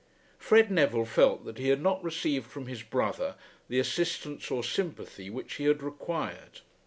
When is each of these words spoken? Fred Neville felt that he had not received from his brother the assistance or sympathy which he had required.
Fred 0.39 0.71
Neville 0.71 1.05
felt 1.05 1.45
that 1.45 1.59
he 1.59 1.69
had 1.69 1.79
not 1.79 2.03
received 2.03 2.47
from 2.49 2.65
his 2.65 2.81
brother 2.81 3.35
the 3.69 3.77
assistance 3.77 4.49
or 4.49 4.63
sympathy 4.63 5.29
which 5.29 5.53
he 5.57 5.65
had 5.65 5.83
required. 5.83 6.61